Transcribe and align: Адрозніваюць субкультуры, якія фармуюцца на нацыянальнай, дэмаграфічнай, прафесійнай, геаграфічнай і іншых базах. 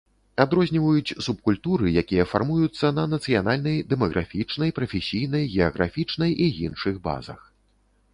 Адрозніваюць 0.43 1.15
субкультуры, 1.25 1.91
якія 2.01 2.23
фармуюцца 2.31 2.87
на 2.99 3.03
нацыянальнай, 3.11 3.77
дэмаграфічнай, 3.91 4.73
прафесійнай, 4.79 5.43
геаграфічнай 5.53 6.31
і 6.47 6.49
іншых 6.65 6.95
базах. 7.09 7.39